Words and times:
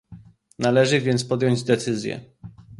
Należy 0.59 0.99
więc 1.01 1.25
podjąć 1.25 1.63
decyzję 1.63 2.21